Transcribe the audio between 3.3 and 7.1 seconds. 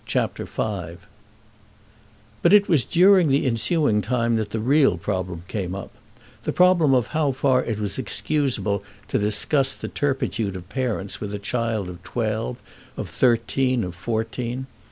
ensuing time that the real problem came up—the problem of